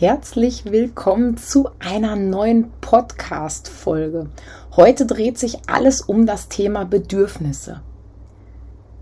[0.00, 4.28] Herzlich willkommen zu einer neuen Podcast-Folge.
[4.76, 7.80] Heute dreht sich alles um das Thema Bedürfnisse.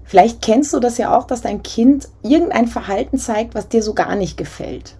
[0.04, 3.92] Vielleicht kennst du das ja auch, dass dein Kind irgendein Verhalten zeigt, was dir so
[3.92, 4.96] gar nicht gefällt.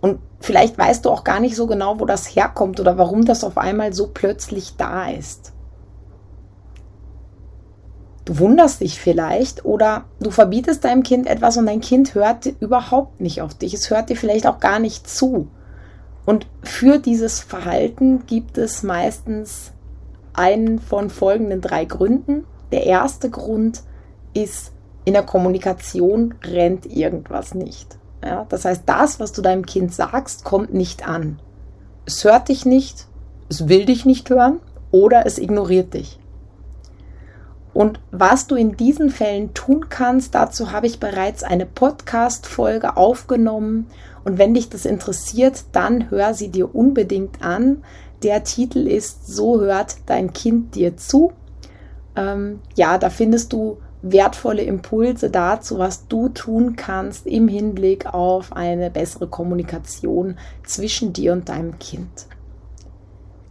[0.00, 3.44] Und vielleicht weißt du auch gar nicht so genau, wo das herkommt oder warum das
[3.44, 5.52] auf einmal so plötzlich da ist.
[8.24, 13.20] Du wunderst dich vielleicht oder du verbietest deinem Kind etwas und dein Kind hört überhaupt
[13.20, 13.74] nicht auf dich.
[13.74, 15.48] Es hört dir vielleicht auch gar nicht zu.
[16.26, 19.72] Und für dieses Verhalten gibt es meistens
[20.32, 22.44] einen von folgenden drei Gründen.
[22.70, 23.82] Der erste Grund
[24.32, 24.72] ist,
[25.04, 27.98] in der Kommunikation rennt irgendwas nicht.
[28.22, 31.40] Ja, das heißt, das, was du deinem Kind sagst, kommt nicht an.
[32.06, 33.06] Es hört dich nicht,
[33.48, 34.60] es will dich nicht hören
[34.92, 36.19] oder es ignoriert dich.
[37.72, 43.86] Und was du in diesen Fällen tun kannst, dazu habe ich bereits eine Podcast-Folge aufgenommen.
[44.24, 47.84] Und wenn dich das interessiert, dann hör sie dir unbedingt an.
[48.22, 51.32] Der Titel ist So hört dein Kind dir zu.
[52.16, 58.52] Ähm, ja, da findest du wertvolle Impulse dazu, was du tun kannst im Hinblick auf
[58.52, 62.26] eine bessere Kommunikation zwischen dir und deinem Kind.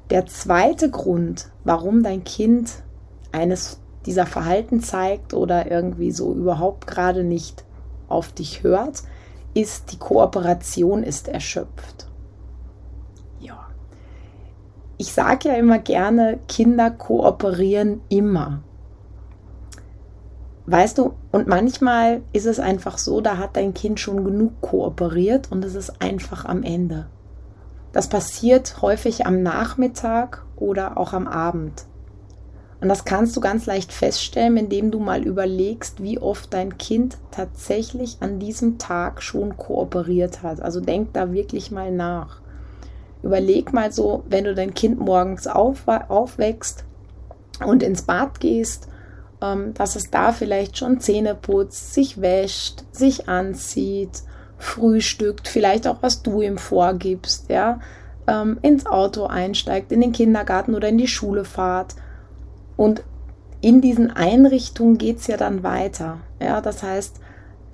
[0.10, 2.84] Der zweite Grund, warum dein Kind
[3.32, 7.64] eines dieser Verhalten zeigt oder irgendwie so überhaupt gerade nicht
[8.08, 9.04] auf dich hört,
[9.54, 12.08] ist die Kooperation ist erschöpft.
[13.40, 13.68] Ja.
[14.98, 18.62] Ich sage ja immer gerne, Kinder kooperieren immer.
[20.66, 25.52] Weißt du, und manchmal ist es einfach so, da hat dein Kind schon genug kooperiert
[25.52, 27.08] und es ist einfach am Ende.
[27.92, 31.86] Das passiert häufig am Nachmittag oder auch am Abend.
[32.82, 37.18] Und das kannst du ganz leicht feststellen, indem du mal überlegst, wie oft dein Kind
[37.32, 40.62] tatsächlich an diesem Tag schon kooperiert hat.
[40.62, 42.40] Also denk da wirklich mal nach.
[43.22, 46.86] Überleg mal so, wenn du dein Kind morgens auf, aufwächst
[47.66, 48.88] und ins Bad gehst
[49.42, 54.24] ähm, dass es da vielleicht schon Zähne putzt, sich wäscht, sich anzieht,
[54.58, 57.80] frühstückt, vielleicht auch was du ihm vorgibst, ja,
[58.28, 61.96] ähm, ins Auto einsteigt, in den Kindergarten oder in die Schule fahrt.
[62.80, 63.04] Und
[63.60, 66.20] in diesen Einrichtungen geht es ja dann weiter.
[66.42, 67.20] Ja, das heißt,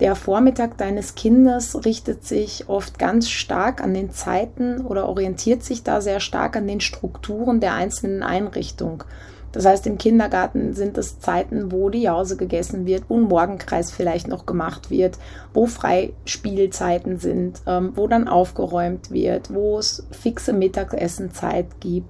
[0.00, 5.84] der Vormittag deines Kindes richtet sich oft ganz stark an den Zeiten oder orientiert sich
[5.84, 9.04] da sehr stark an den Strukturen der einzelnen Einrichtung.
[9.52, 13.92] Das heißt, im Kindergarten sind es Zeiten, wo die Jause gegessen wird, wo ein Morgenkreis
[13.92, 15.18] vielleicht noch gemacht wird,
[15.54, 22.08] wo Freispielzeiten sind, ähm, wo dann aufgeräumt wird, wo es fixe Mittagessenzeit gibt.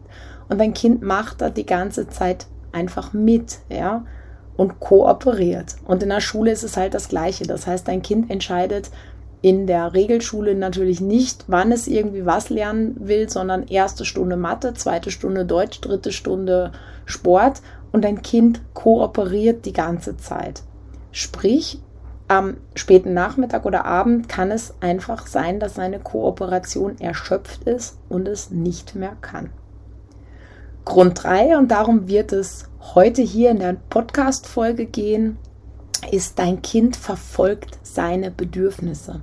[0.48, 4.04] Und dein Kind macht da die ganze Zeit einfach mit, ja,
[4.56, 5.76] und kooperiert.
[5.84, 7.46] Und in der Schule ist es halt das Gleiche.
[7.46, 8.90] Das heißt, dein Kind entscheidet,
[9.42, 14.74] in der Regelschule natürlich nicht, wann es irgendwie was lernen will, sondern erste Stunde Mathe,
[14.74, 16.72] zweite Stunde Deutsch, dritte Stunde
[17.04, 17.60] Sport
[17.92, 20.62] und dein Kind kooperiert die ganze Zeit.
[21.12, 21.80] Sprich,
[22.28, 28.26] am späten Nachmittag oder Abend kann es einfach sein, dass seine Kooperation erschöpft ist und
[28.26, 29.50] es nicht mehr kann.
[30.86, 35.36] Grund 3, und darum wird es heute hier in der Podcast-Folge gehen,
[36.12, 39.20] ist, dein Kind verfolgt seine Bedürfnisse.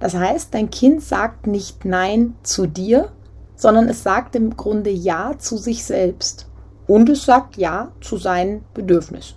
[0.00, 3.12] Das heißt, dein Kind sagt nicht Nein zu dir,
[3.54, 6.48] sondern es sagt im Grunde Ja zu sich selbst.
[6.86, 9.36] Und es sagt Ja zu seinen Bedürfnissen.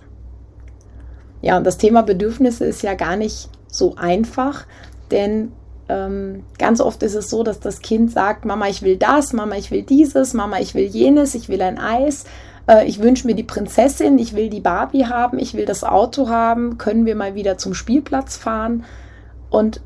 [1.42, 4.66] Ja, und das Thema Bedürfnisse ist ja gar nicht so einfach,
[5.10, 5.52] denn
[5.88, 9.56] ähm, ganz oft ist es so, dass das Kind sagt, Mama, ich will das, Mama,
[9.56, 12.24] ich will dieses, Mama, ich will jenes, ich will ein Eis,
[12.68, 16.28] äh, ich wünsche mir die Prinzessin, ich will die Barbie haben, ich will das Auto
[16.28, 18.84] haben, können wir mal wieder zum Spielplatz fahren.
[19.48, 19.80] Und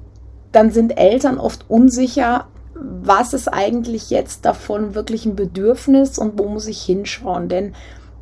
[0.53, 6.49] dann sind Eltern oft unsicher, was ist eigentlich jetzt davon wirklich ein Bedürfnis und wo
[6.49, 7.49] muss ich hinschauen.
[7.49, 7.75] Denn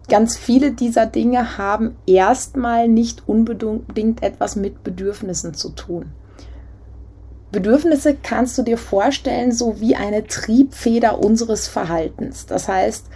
[0.08, 6.06] ganz viele dieser Dinge haben erstmal nicht unbedingt etwas mit Bedürfnissen zu tun.
[7.50, 12.46] Bedürfnisse kannst du dir vorstellen, so wie eine Triebfeder unseres Verhaltens.
[12.46, 13.06] Das heißt,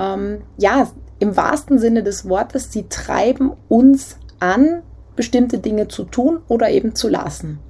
[0.00, 0.88] ähm, ja,
[1.18, 4.82] im wahrsten Sinne des Wortes, sie treiben uns an,
[5.14, 7.60] bestimmte Dinge zu tun oder eben zu lassen.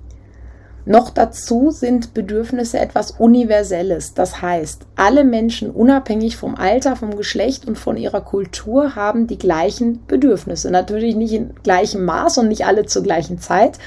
[0.89, 4.15] Noch dazu sind Bedürfnisse etwas Universelles.
[4.15, 9.37] Das heißt, alle Menschen unabhängig vom Alter, vom Geschlecht und von ihrer Kultur haben die
[9.37, 10.71] gleichen Bedürfnisse.
[10.71, 13.81] Natürlich nicht in gleichem Maß und nicht alle zur gleichen Zeit,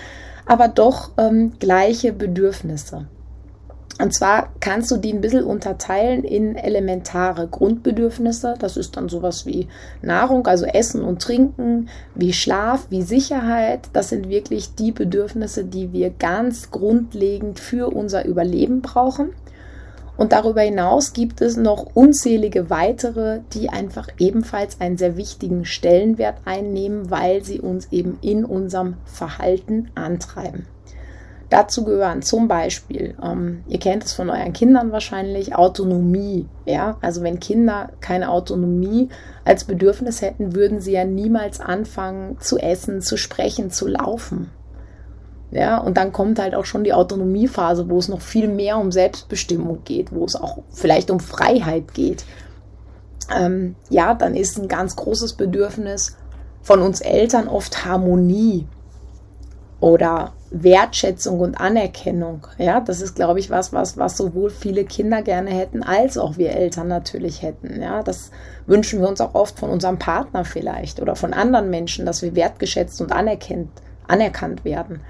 [0.49, 3.05] aber doch ähm, gleiche Bedürfnisse.
[4.01, 8.55] Und zwar kannst du die ein bisschen unterteilen in elementare Grundbedürfnisse.
[8.57, 9.67] Das ist dann sowas wie
[10.01, 13.89] Nahrung, also Essen und Trinken, wie Schlaf, wie Sicherheit.
[13.93, 19.29] Das sind wirklich die Bedürfnisse, die wir ganz grundlegend für unser Überleben brauchen.
[20.19, 26.39] Und darüber hinaus gibt es noch unzählige weitere, die einfach ebenfalls einen sehr wichtigen Stellenwert
[26.43, 30.65] einnehmen, weil sie uns eben in unserem Verhalten antreiben.
[31.49, 36.47] Dazu gehören zum Beispiel, ähm, ihr kennt es von euren Kindern wahrscheinlich, Autonomie.
[36.65, 39.07] Ja, also wenn Kinder keine Autonomie
[39.45, 44.51] als Bedürfnis hätten, würden sie ja niemals anfangen zu essen, zu sprechen, zu laufen.
[45.51, 48.91] Ja, und dann kommt halt auch schon die Autonomiephase, wo es noch viel mehr um
[48.91, 52.23] Selbstbestimmung geht, wo es auch vielleicht um Freiheit geht.
[53.35, 56.17] Ähm, ja, dann ist ein ganz großes Bedürfnis
[56.61, 58.67] von uns Eltern oft Harmonie
[59.79, 62.47] oder Wertschätzung und Anerkennung.
[62.57, 66.37] Ja, das ist, glaube ich, was, was, was sowohl viele Kinder gerne hätten, als auch
[66.37, 67.81] wir Eltern natürlich hätten.
[67.81, 68.31] Ja, das
[68.65, 72.35] wünschen wir uns auch oft von unserem Partner vielleicht oder von anderen Menschen, dass wir
[72.35, 73.69] wertgeschätzt und anerkannt,
[74.07, 75.01] anerkannt werden.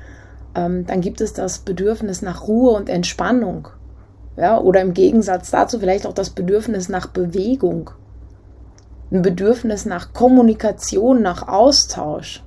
[0.59, 3.69] Ähm, dann gibt es das Bedürfnis nach Ruhe und Entspannung.
[4.37, 7.91] Ja, oder im Gegensatz dazu vielleicht auch das Bedürfnis nach Bewegung.
[9.11, 12.43] Ein Bedürfnis nach Kommunikation, nach Austausch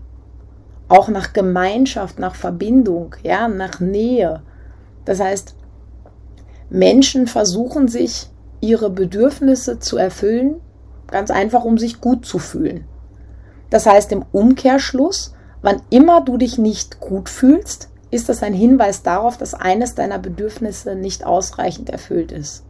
[0.93, 4.43] auch nach Gemeinschaft, nach Verbindung, ja, nach Nähe.
[5.07, 5.55] Das heißt,
[6.69, 8.29] Menschen versuchen sich
[8.61, 10.57] ihre Bedürfnisse zu erfüllen,
[11.07, 12.85] ganz einfach, um sich gut zu fühlen.
[13.71, 19.03] Das heißt im Umkehrschluss, wann immer du dich nicht gut fühlst, ist das ein Hinweis
[19.03, 22.63] darauf, dass eines deiner Bedürfnisse nicht ausreichend erfüllt ist.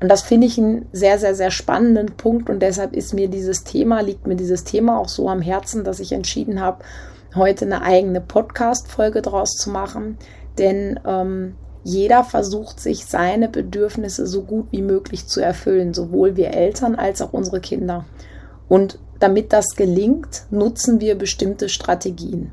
[0.00, 3.64] Und das finde ich einen sehr, sehr, sehr spannenden Punkt und deshalb ist mir dieses
[3.64, 6.84] Thema, liegt mir dieses Thema auch so am Herzen, dass ich entschieden habe,
[7.34, 10.18] heute eine eigene Podcast-Folge draus zu machen,
[10.58, 11.54] denn ähm,
[11.84, 17.22] jeder versucht sich seine Bedürfnisse so gut wie möglich zu erfüllen, sowohl wir Eltern als
[17.22, 18.04] auch unsere Kinder.
[18.68, 22.50] Und damit das gelingt, nutzen wir bestimmte Strategien.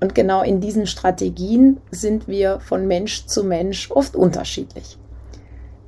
[0.00, 4.98] Und genau in diesen Strategien sind wir von Mensch zu Mensch oft unterschiedlich.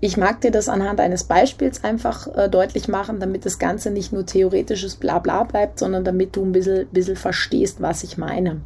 [0.00, 4.12] Ich mag dir das anhand eines Beispiels einfach äh, deutlich machen, damit das Ganze nicht
[4.12, 8.60] nur theoretisches Blabla bleibt, sondern damit du ein bisschen, bisschen verstehst, was ich meine.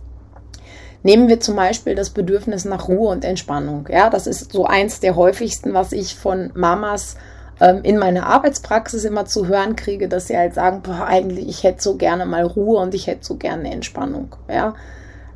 [1.03, 3.89] Nehmen wir zum Beispiel das Bedürfnis nach Ruhe und Entspannung.
[3.91, 7.17] Ja, das ist so eins der häufigsten, was ich von Mamas
[7.61, 11.65] ähm, in meiner Arbeitspraxis immer zu hören kriege, dass sie halt sagen, boah, eigentlich, ich
[11.65, 14.37] hätte so gerne mal Ruhe und ich hätte so gerne Entspannung.
[14.49, 14.75] Ja.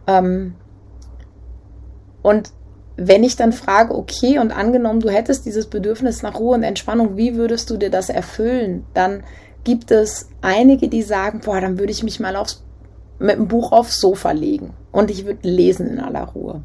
[0.06, 0.54] Ähm,
[2.22, 2.50] und
[2.96, 7.16] wenn ich dann frage, okay, und angenommen, du hättest dieses Bedürfnis nach Ruhe und Entspannung,
[7.16, 8.84] wie würdest du dir das erfüllen?
[8.94, 9.22] Dann
[9.64, 12.64] gibt es einige, die sagen, boah, dann würde ich mich mal aufs,
[13.18, 16.62] mit dem Buch aufs Sofa legen und ich würde lesen in aller Ruhe.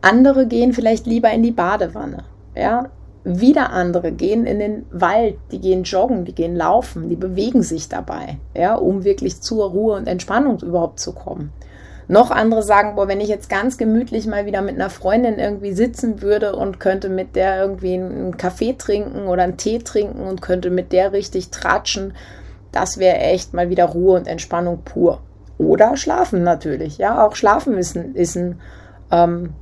[0.00, 2.24] Andere gehen vielleicht lieber in die Badewanne,
[2.54, 2.90] ja.
[3.28, 7.88] Wieder andere gehen in den Wald, die gehen joggen, die gehen laufen, die bewegen sich
[7.88, 11.52] dabei, ja, um wirklich zur Ruhe und Entspannung überhaupt zu kommen.
[12.08, 15.72] Noch andere sagen, boah, wenn ich jetzt ganz gemütlich mal wieder mit einer Freundin irgendwie
[15.72, 20.40] sitzen würde und könnte mit der irgendwie einen Kaffee trinken oder einen Tee trinken und
[20.40, 22.14] könnte mit der richtig tratschen,
[22.70, 25.20] das wäre echt mal wieder Ruhe und Entspannung pur.
[25.58, 26.98] Oder schlafen natürlich.
[26.98, 28.60] Ja, auch schlafen ist, ein, ist ein,
[29.10, 29.54] ähm,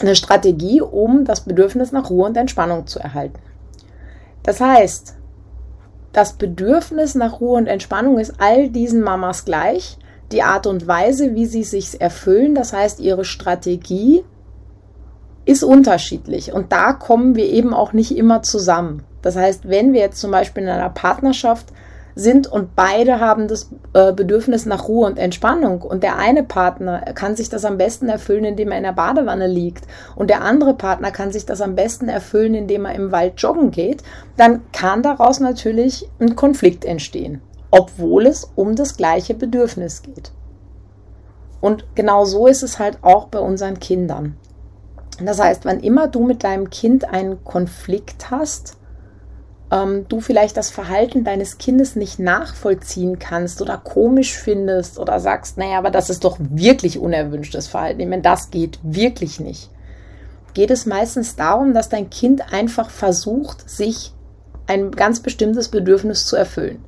[0.00, 3.38] eine Strategie, um das Bedürfnis nach Ruhe und Entspannung zu erhalten.
[4.42, 5.14] Das heißt,
[6.12, 9.98] das Bedürfnis nach Ruhe und Entspannung ist all diesen Mamas gleich
[10.34, 14.24] die Art und Weise, wie sie sich erfüllen, das heißt ihre Strategie,
[15.46, 16.52] ist unterschiedlich.
[16.52, 19.04] Und da kommen wir eben auch nicht immer zusammen.
[19.22, 21.68] Das heißt, wenn wir jetzt zum Beispiel in einer Partnerschaft
[22.16, 27.00] sind und beide haben das äh, Bedürfnis nach Ruhe und Entspannung und der eine Partner
[27.14, 30.74] kann sich das am besten erfüllen, indem er in der Badewanne liegt und der andere
[30.74, 34.04] Partner kann sich das am besten erfüllen, indem er im Wald joggen geht,
[34.36, 37.40] dann kann daraus natürlich ein Konflikt entstehen
[37.76, 40.30] obwohl es um das gleiche Bedürfnis geht.
[41.60, 44.36] Und genau so ist es halt auch bei unseren Kindern.
[45.20, 48.76] Das heißt, wann immer du mit deinem Kind einen Konflikt hast,
[49.72, 55.58] ähm, du vielleicht das Verhalten deines Kindes nicht nachvollziehen kannst oder komisch findest oder sagst,
[55.58, 57.98] naja, aber das ist doch wirklich unerwünschtes Verhalten.
[57.98, 59.68] Ich meine, das geht wirklich nicht.
[60.52, 64.12] Geht es meistens darum, dass dein Kind einfach versucht, sich
[64.68, 66.84] ein ganz bestimmtes Bedürfnis zu erfüllen.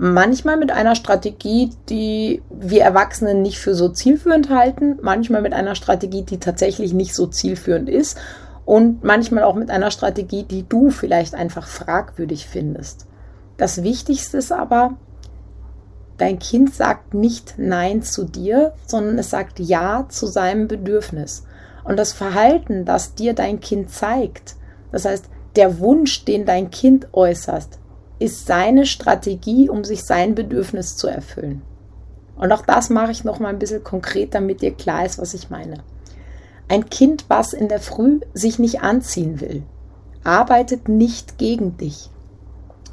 [0.00, 5.74] Manchmal mit einer Strategie, die wir Erwachsenen nicht für so zielführend halten, manchmal mit einer
[5.74, 8.16] Strategie, die tatsächlich nicht so zielführend ist
[8.64, 13.06] und manchmal auch mit einer Strategie, die du vielleicht einfach fragwürdig findest.
[13.56, 14.94] Das Wichtigste ist aber,
[16.16, 21.42] dein Kind sagt nicht Nein zu dir, sondern es sagt Ja zu seinem Bedürfnis.
[21.82, 24.54] Und das Verhalten, das dir dein Kind zeigt,
[24.92, 25.24] das heißt,
[25.56, 27.66] der Wunsch, den dein Kind äußert,
[28.18, 31.62] ist seine Strategie, um sich sein Bedürfnis zu erfüllen.
[32.36, 35.34] Und auch das mache ich noch mal ein bisschen konkret, damit dir klar ist, was
[35.34, 35.78] ich meine.
[36.68, 39.62] Ein Kind, was in der Früh sich nicht anziehen will,
[40.22, 42.10] arbeitet nicht gegen dich,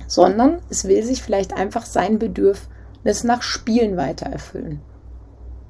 [0.08, 4.82] sondern es will sich vielleicht einfach sein Bedürfnis nach Spielen weiter erfüllen.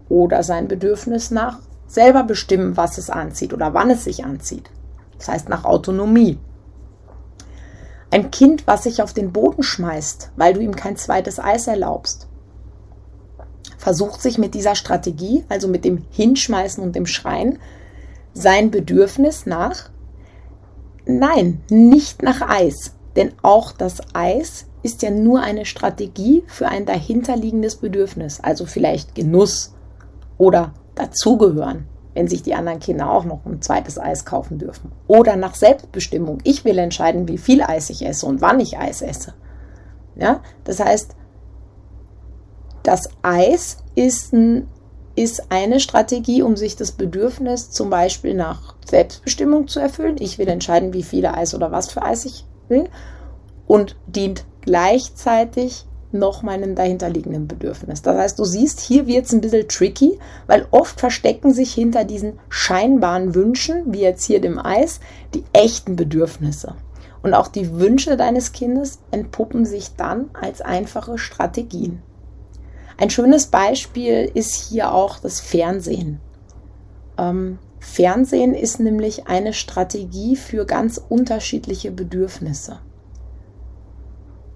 [0.08, 4.70] Oder sein Bedürfnis nach selber bestimmen, was es anzieht oder wann es sich anzieht.
[5.18, 6.38] Das heißt nach Autonomie.
[8.12, 12.28] Ein Kind, was sich auf den Boden schmeißt, weil du ihm kein zweites Eis erlaubst,
[13.78, 17.60] versucht sich mit dieser Strategie, also mit dem Hinschmeißen und dem Schreien,
[18.34, 19.90] sein Bedürfnis nach,
[21.06, 26.86] nein, nicht nach Eis, denn auch das Eis ist ja nur eine Strategie für ein
[26.86, 29.74] dahinterliegendes Bedürfnis, also vielleicht Genuss
[30.38, 34.92] oder dazugehören wenn sich die anderen Kinder auch noch ein zweites Eis kaufen dürfen.
[35.06, 36.40] Oder nach Selbstbestimmung.
[36.44, 39.34] Ich will entscheiden, wie viel Eis ich esse und wann ich Eis esse.
[40.16, 41.14] Ja, das heißt,
[42.84, 44.68] das Eis ist, ein,
[45.16, 50.16] ist eine Strategie, um sich das Bedürfnis zum Beispiel nach Selbstbestimmung zu erfüllen.
[50.20, 52.86] Ich will entscheiden, wie viele Eis oder was für Eis ich will.
[53.68, 55.86] Und dient gleichzeitig
[56.18, 58.02] noch meinem dahinterliegenden Bedürfnis.
[58.02, 62.04] Das heißt, du siehst, hier wird es ein bisschen tricky, weil oft verstecken sich hinter
[62.04, 65.00] diesen scheinbaren Wünschen, wie jetzt hier dem Eis,
[65.34, 66.76] die echten Bedürfnisse.
[67.22, 72.02] Und auch die Wünsche deines Kindes entpuppen sich dann als einfache Strategien.
[72.98, 76.20] Ein schönes Beispiel ist hier auch das Fernsehen.
[77.18, 82.80] Ähm, Fernsehen ist nämlich eine Strategie für ganz unterschiedliche Bedürfnisse.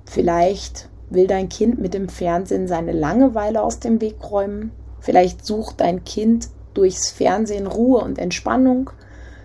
[0.05, 4.71] Vielleicht Will dein Kind mit dem Fernsehen seine Langeweile aus dem Weg räumen?
[4.99, 8.91] Vielleicht sucht dein Kind durchs Fernsehen Ruhe und Entspannung.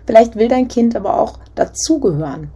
[0.05, 2.51] Vielleicht will dein Kind aber auch dazugehören.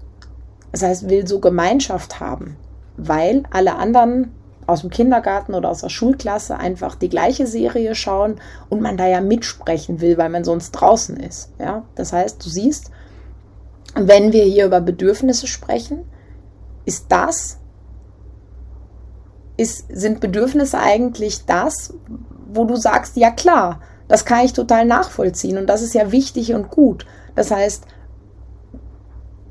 [0.72, 2.56] Das heißt, will so Gemeinschaft haben,
[2.98, 4.32] weil alle anderen
[4.68, 8.40] aus dem Kindergarten oder aus der Schulklasse einfach die gleiche Serie schauen
[8.70, 11.52] und man da ja mitsprechen will, weil man sonst draußen ist.
[11.60, 12.92] Ja, das heißt, du siehst,
[13.96, 16.06] wenn wir hier über Bedürfnisse sprechen,
[16.86, 17.59] ist das
[19.60, 21.94] ist, sind Bedürfnisse eigentlich das,
[22.52, 26.54] wo du sagst, ja klar, das kann ich total nachvollziehen und das ist ja wichtig
[26.54, 27.06] und gut.
[27.36, 27.84] Das heißt,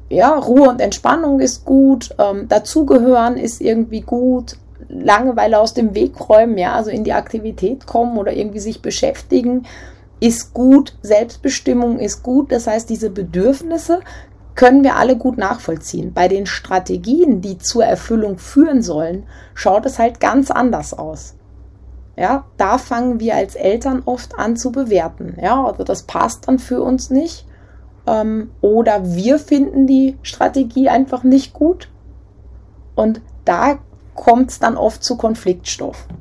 [0.09, 4.57] ja, Ruhe und Entspannung ist gut, ähm, dazugehören ist irgendwie gut,
[4.89, 9.67] Langeweile aus dem Weg räumen, ja, also in die Aktivität kommen oder irgendwie sich beschäftigen,
[10.21, 12.51] ist gut, Selbstbestimmung ist gut.
[12.51, 14.01] Das heißt, diese Bedürfnisse
[14.59, 16.13] können wir alle gut nachvollziehen.
[16.13, 19.23] Bei den Strategien, die zur Erfüllung führen sollen,
[19.55, 21.37] schaut es halt ganz anders aus.
[22.17, 25.37] Ja, da fangen wir als Eltern oft an zu bewerten.
[25.41, 27.47] Ja, also das passt dann für uns nicht.
[28.09, 31.89] Ähm, oder wir finden die Strategie einfach nicht gut.
[32.97, 33.79] Und da
[34.17, 36.17] kommt es dann oft zu Konfliktstoffen.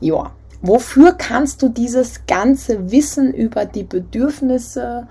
[0.00, 5.06] Ja, wofür kannst du dieses ganze Wissen über die Bedürfnisse,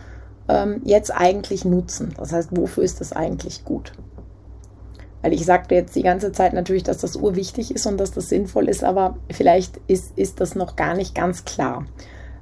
[0.50, 2.14] ähm, jetzt eigentlich nutzen?
[2.18, 3.94] Das heißt, wofür ist das eigentlich gut?
[5.22, 8.30] Weil ich sagte jetzt die ganze Zeit natürlich, dass das urwichtig ist und dass das
[8.30, 11.86] sinnvoll ist, aber vielleicht ist, ist das noch gar nicht ganz klar.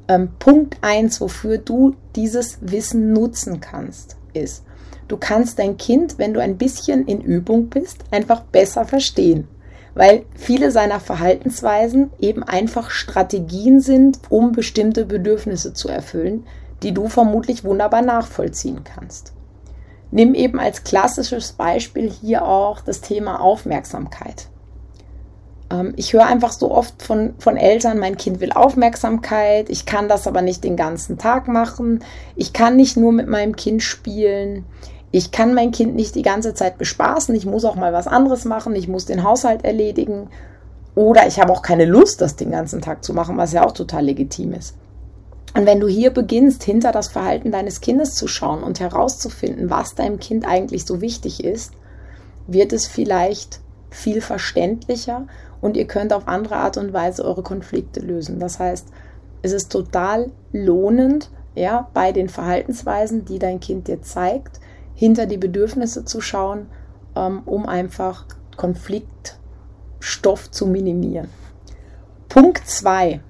[0.08, 4.64] Ähm, Punkt 1, wofür du dieses Wissen nutzen kannst, ist,
[5.08, 9.48] du kannst dein Kind, wenn du ein bisschen in Übung bist, einfach besser verstehen.
[9.96, 16.46] Weil viele seiner Verhaltensweisen eben einfach Strategien sind, um bestimmte Bedürfnisse zu erfüllen,
[16.84, 19.34] die du vermutlich wunderbar nachvollziehen kannst.
[20.12, 24.48] Nimm eben als klassisches Beispiel hier auch das Thema Aufmerksamkeit.
[25.70, 30.08] Ähm, ich höre einfach so oft von, von Eltern, mein Kind will Aufmerksamkeit, ich kann
[30.08, 32.04] das aber nicht den ganzen Tag machen,
[32.36, 34.66] ich kann nicht nur mit meinem Kind spielen,
[35.12, 38.46] ich kann mein Kind nicht die ganze Zeit bespaßen, ich muss auch mal was anderes
[38.46, 40.30] machen, ich muss den Haushalt erledigen
[40.96, 43.72] oder ich habe auch keine Lust, das den ganzen Tag zu machen, was ja auch
[43.72, 44.76] total legitim ist.
[45.54, 49.96] Und wenn du hier beginnst, hinter das Verhalten deines Kindes zu schauen und herauszufinden, was
[49.96, 51.74] deinem Kind eigentlich so wichtig ist,
[52.48, 55.26] wird es vielleicht viel verständlicher
[55.62, 58.40] und ihr könnt auf andere Art und Weise eure Konflikte lösen.
[58.40, 58.88] Das heißt,
[59.42, 64.60] es ist total lohnend, ja, bei den Verhaltensweisen, die dein Kind dir zeigt,
[64.94, 66.68] hinter die Bedürfnisse zu schauen,
[67.16, 68.26] ähm, um einfach
[68.56, 69.40] Konflikt
[70.00, 71.30] Stoff zu minimieren.
[72.30, 73.22] Punkt 2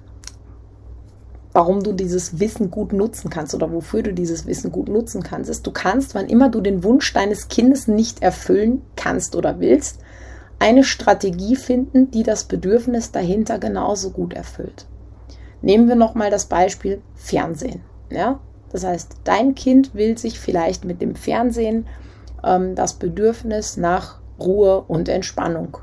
[1.58, 5.50] warum du dieses Wissen gut nutzen kannst oder wofür du dieses Wissen gut nutzen kannst,
[5.50, 9.98] ist, du kannst, wann immer du den Wunsch deines Kindes nicht erfüllen kannst oder willst,
[10.60, 14.86] eine Strategie finden, die das Bedürfnis dahinter genauso gut erfüllt.
[15.60, 17.80] Nehmen wir nochmal das Beispiel Fernsehen.
[18.08, 18.38] Ja?
[18.70, 21.88] Das heißt, dein Kind will sich vielleicht mit dem Fernsehen
[22.44, 25.78] ähm, das Bedürfnis nach Ruhe und Entspannung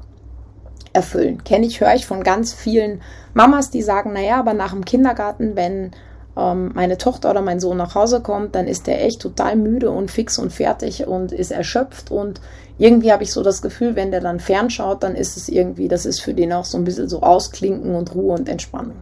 [0.95, 1.43] erfüllen.
[1.43, 3.01] Kenne ich, höre ich von ganz vielen
[3.33, 5.91] Mamas, die sagen, naja, aber nach dem Kindergarten, wenn
[6.37, 9.91] ähm, meine Tochter oder mein Sohn nach Hause kommt, dann ist der echt total müde
[9.91, 12.41] und fix und fertig und ist erschöpft und
[12.77, 16.05] irgendwie habe ich so das Gefühl, wenn der dann fernschaut, dann ist es irgendwie, das
[16.05, 18.97] ist für den auch so ein bisschen so Ausklinken und Ruhe und Entspannung.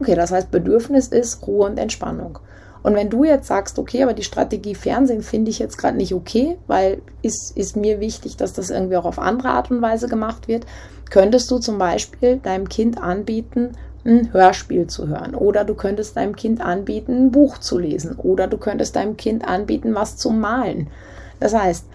[0.00, 2.38] Okay, das heißt, Bedürfnis ist Ruhe und Entspannung.
[2.82, 6.14] Und wenn du jetzt sagst, okay, aber die Strategie Fernsehen finde ich jetzt gerade nicht
[6.14, 10.08] okay, weil ist, ist mir wichtig, dass das irgendwie auch auf andere Art und Weise
[10.08, 10.66] gemacht wird,
[11.10, 13.72] könntest du zum Beispiel deinem Kind anbieten,
[14.04, 18.46] ein Hörspiel zu hören oder du könntest deinem Kind anbieten, ein Buch zu lesen oder
[18.46, 20.88] du könntest deinem Kind anbieten, was zu malen.
[21.40, 21.86] Das heißt,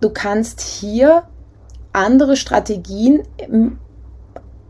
[0.00, 1.24] du kannst hier
[1.92, 3.22] andere Strategien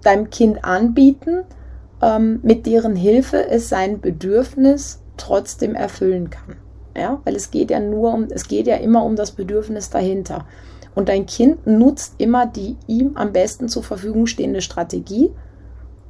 [0.02, 1.44] deinem Kind anbieten,
[2.02, 6.56] ähm, mit deren Hilfe es sein Bedürfnis trotzdem erfüllen kann.
[6.96, 10.46] Ja, weil es geht ja nur um, es geht ja immer um das Bedürfnis dahinter.
[10.94, 15.30] Und dein Kind nutzt immer die ihm am besten zur Verfügung stehende Strategie.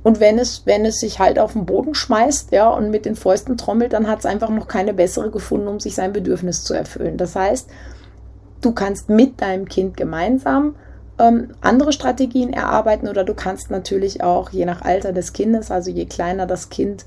[0.02, 3.16] Und wenn es, wenn es sich halt auf den Boden schmeißt, ja, und mit den
[3.16, 6.72] Fäusten trommelt, dann hat es einfach noch keine bessere gefunden, um sich sein Bedürfnis zu
[6.72, 7.18] erfüllen.
[7.18, 7.68] Das heißt,
[8.62, 10.76] du kannst mit deinem Kind gemeinsam
[11.18, 15.90] ähm, andere Strategien erarbeiten oder du kannst natürlich auch, je nach Alter des Kindes, also
[15.90, 17.06] je kleiner das Kind,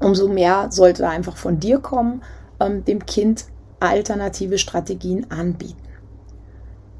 [0.00, 2.22] umso mehr sollte einfach von dir kommen,
[2.60, 3.46] ähm, dem Kind
[3.80, 5.76] alternative Strategien anbieten.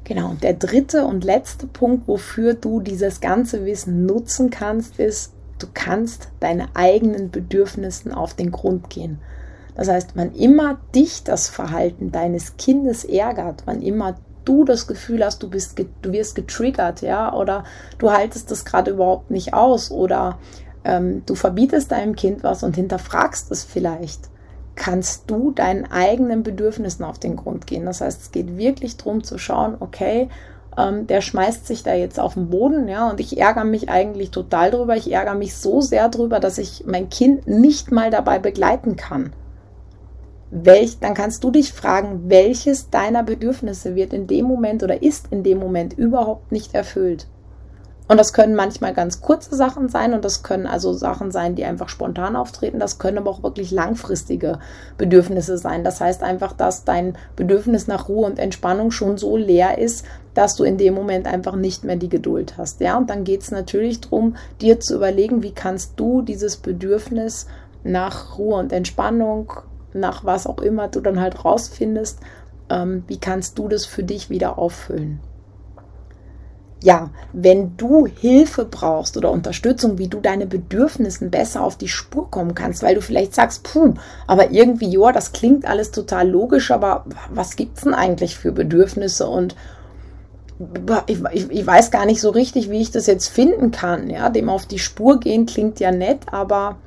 [0.03, 5.33] Genau, und der dritte und letzte Punkt, wofür du dieses ganze Wissen nutzen kannst, ist,
[5.59, 9.19] du kannst deine eigenen Bedürfnissen auf den Grund gehen.
[9.75, 15.23] Das heißt, wann immer dich das Verhalten deines Kindes ärgert, wann immer du das Gefühl
[15.23, 17.63] hast, du bist, du wirst getriggert, ja, oder
[17.97, 20.39] du haltest das gerade überhaupt nicht aus, oder
[20.83, 24.29] ähm, du verbietest deinem Kind was und hinterfragst es vielleicht,
[24.75, 27.85] kannst du deinen eigenen Bedürfnissen auf den Grund gehen.
[27.85, 30.29] Das heißt, es geht wirklich darum zu schauen, okay,
[30.77, 34.31] ähm, der schmeißt sich da jetzt auf den Boden, ja, und ich ärgere mich eigentlich
[34.31, 34.95] total drüber.
[34.95, 39.33] Ich ärgere mich so sehr drüber, dass ich mein Kind nicht mal dabei begleiten kann.
[40.51, 45.27] Welch, dann kannst du dich fragen, welches deiner Bedürfnisse wird in dem Moment oder ist
[45.31, 47.27] in dem Moment überhaupt nicht erfüllt.
[48.11, 51.63] Und das können manchmal ganz kurze Sachen sein und das können also Sachen sein, die
[51.63, 52.77] einfach spontan auftreten.
[52.77, 54.59] Das können aber auch wirklich langfristige
[54.97, 55.85] Bedürfnisse sein.
[55.85, 60.57] Das heißt einfach, dass dein Bedürfnis nach Ruhe und Entspannung schon so leer ist, dass
[60.57, 62.81] du in dem Moment einfach nicht mehr die Geduld hast.
[62.81, 67.47] Ja, und dann geht es natürlich darum, dir zu überlegen, wie kannst du dieses Bedürfnis
[67.85, 69.53] nach Ruhe und Entspannung,
[69.93, 72.19] nach was auch immer du dann halt rausfindest,
[72.69, 75.19] ähm, wie kannst du das für dich wieder auffüllen
[76.83, 82.29] ja, wenn du Hilfe brauchst oder Unterstützung, wie du deine Bedürfnissen besser auf die Spur
[82.31, 83.93] kommen kannst, weil du vielleicht sagst, puh,
[84.25, 89.27] aber irgendwie, ja, das klingt alles total logisch, aber was gibt's denn eigentlich für Bedürfnisse
[89.27, 89.55] und
[91.07, 94.11] ich, ich, ich, weiß gar nicht so richtig, wie ich das jetzt finden kann.
[94.11, 96.77] Ja, dem auf die Spur gehen klingt ja nett, aber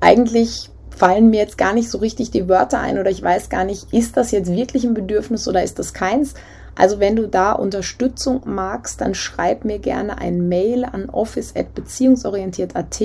[0.00, 3.64] eigentlich fallen mir jetzt gar nicht so richtig die Wörter ein oder ich weiß gar
[3.64, 6.34] nicht, ist das jetzt wirklich ein Bedürfnis oder ist das keins?
[6.74, 13.00] Also wenn du da Unterstützung magst, dann schreib mir gerne ein Mail an office@beziehungsorientiert.at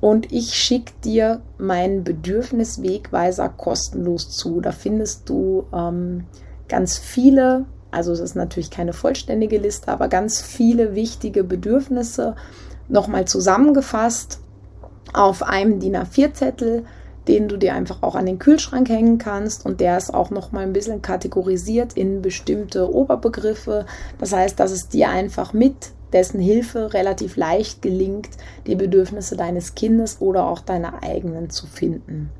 [0.00, 4.60] und ich schicke dir meinen Bedürfniswegweiser kostenlos zu.
[4.60, 6.24] Da findest du ähm,
[6.68, 12.34] ganz viele, also es ist natürlich keine vollständige Liste, aber ganz viele wichtige Bedürfnisse
[12.88, 14.40] nochmal zusammengefasst
[15.12, 16.82] auf einem DIN A4-Zettel
[17.28, 20.52] den du dir einfach auch an den Kühlschrank hängen kannst und der ist auch noch
[20.52, 23.86] mal ein bisschen kategorisiert in bestimmte Oberbegriffe.
[24.18, 28.30] Das heißt, dass es dir einfach mit dessen Hilfe relativ leicht gelingt,
[28.66, 32.30] die Bedürfnisse deines Kindes oder auch deine eigenen zu finden.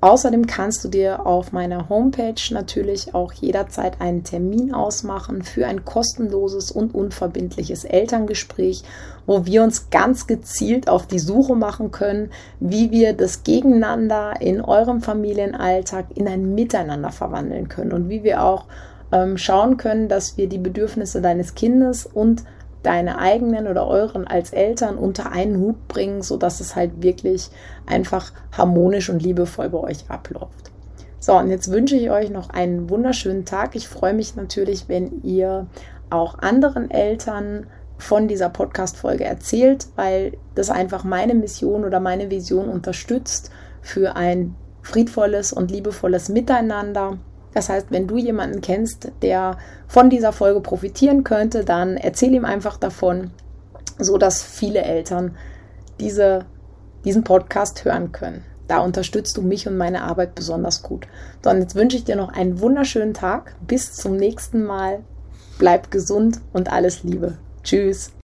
[0.00, 5.84] Außerdem kannst du dir auf meiner Homepage natürlich auch jederzeit einen Termin ausmachen für ein
[5.84, 8.84] kostenloses und unverbindliches Elterngespräch,
[9.26, 12.30] wo wir uns ganz gezielt auf die Suche machen können,
[12.60, 18.44] wie wir das Gegeneinander in eurem Familienalltag in ein Miteinander verwandeln können und wie wir
[18.44, 18.66] auch
[19.10, 22.44] ähm, schauen können, dass wir die Bedürfnisse deines Kindes und
[22.82, 27.50] deine eigenen oder euren als Eltern unter einen Hut bringen, sodass es halt wirklich
[27.86, 30.70] einfach harmonisch und liebevoll bei euch abläuft.
[31.18, 33.74] So, und jetzt wünsche ich euch noch einen wunderschönen Tag.
[33.74, 35.66] Ich freue mich natürlich, wenn ihr
[36.10, 37.66] auch anderen Eltern
[37.98, 43.50] von dieser Podcast-Folge erzählt, weil das einfach meine Mission oder meine Vision unterstützt
[43.82, 47.18] für ein friedvolles und liebevolles Miteinander.
[47.54, 52.44] Das heißt, wenn du jemanden kennst, der von dieser Folge profitieren könnte, dann erzähl ihm
[52.44, 53.30] einfach davon,
[53.98, 55.36] so dass viele Eltern
[55.98, 56.44] diese,
[57.04, 58.44] diesen Podcast hören können.
[58.68, 61.08] Da unterstützt du mich und meine Arbeit besonders gut.
[61.42, 63.56] So, und jetzt wünsche ich dir noch einen wunderschönen Tag.
[63.66, 65.00] Bis zum nächsten Mal.
[65.58, 67.38] Bleib gesund und alles Liebe.
[67.64, 68.12] Tschüss.